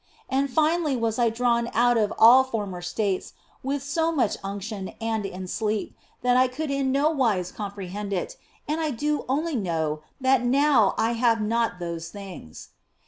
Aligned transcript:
And 0.29 0.49
finally 0.49 0.93
I 0.93 0.95
was 0.95 1.19
drawn 1.35 1.69
out 1.75 1.95
of 1.95 2.11
all 2.17 2.43
former 2.43 2.81
states 2.81 3.33
with 3.61 3.83
so 3.83 4.11
much 4.11 4.35
unction 4.43 4.93
and 4.99 5.27
in 5.27 5.45
sleep, 5.47 5.95
that 6.23 6.35
I 6.35 6.47
could 6.47 6.71
in 6.71 6.91
no 6.91 7.11
wise 7.11 7.51
comprehend 7.51 8.11
it, 8.11 8.35
and 8.67 8.97
do 8.97 9.25
only 9.29 9.55
know 9.55 10.01
that 10.19 10.43
now 10.43 10.95
I 10.97 11.11
have 11.11 11.39
not 11.39 11.77
those 11.77 12.09
things. 12.09 12.69